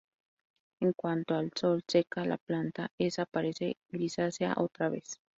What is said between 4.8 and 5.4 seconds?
vez.